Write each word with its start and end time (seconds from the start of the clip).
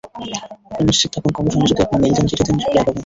আপনি 0.67 0.83
নিশ্চিত 0.87 1.09
থাকুন 1.15 1.31
কমিশনে 1.37 1.69
যদি 1.71 1.81
আপনি 1.83 1.97
মেইল 2.01 2.13
দেন, 2.17 2.25
চিঠি 2.29 2.43
দেন, 2.47 2.55
রিপ্লাই 2.57 2.83
পাবেন। 2.85 2.97